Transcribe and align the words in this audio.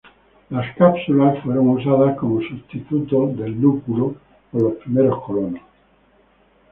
Las 0.49 0.75
cápsulas 0.77 1.43
fueron 1.43 1.69
usadas 1.69 2.17
como 2.17 2.41
sustituto 2.41 3.27
del 3.35 3.51
lúpulo 3.61 4.15
por 4.51 4.63
los 4.63 4.73
primeros 4.77 5.23
colonos. 5.23 5.61